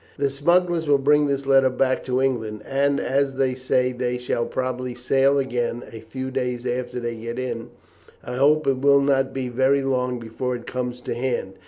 The 0.17 0.31
smugglers 0.31 0.87
will 0.89 0.97
bring 0.97 1.27
this 1.27 1.45
letter 1.45 1.69
back 1.69 2.03
to 2.05 2.19
England, 2.23 2.63
and 2.65 2.99
as 2.99 3.35
they 3.35 3.53
say 3.53 3.91
they 3.91 4.17
shall 4.17 4.47
probably 4.47 4.95
sail 4.95 5.37
again 5.37 5.83
a 5.91 5.99
few 5.99 6.31
days 6.31 6.65
after 6.65 6.99
they 6.99 7.13
get 7.17 7.37
in, 7.37 7.69
I 8.23 8.33
hope 8.37 8.65
it 8.65 8.79
will 8.79 9.01
not 9.01 9.31
be 9.31 9.47
very 9.47 9.83
long 9.83 10.17
before 10.17 10.55
it 10.55 10.65
comes 10.65 11.01
to 11.01 11.13
hand. 11.13 11.53